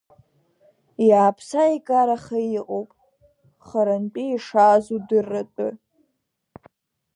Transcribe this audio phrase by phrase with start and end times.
[1.09, 2.89] Иааԥса-икараха иҟоуп,
[3.67, 5.69] харантәи ишааз удырратәы.